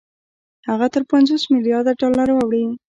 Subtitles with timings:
[0.69, 2.63] هغه تر پنځوس مليارده ډالرو اوړي